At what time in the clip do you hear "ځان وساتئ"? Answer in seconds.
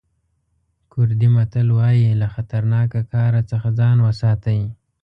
3.79-4.61